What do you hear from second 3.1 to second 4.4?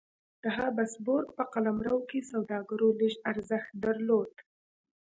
ارزښت درلود.